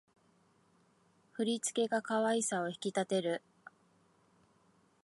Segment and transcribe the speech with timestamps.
[1.33, 3.43] 振り付けが可愛さを引き立てる